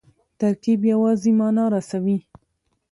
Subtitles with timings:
[0.39, 2.17] ترکیب یوازي مانا رسوي.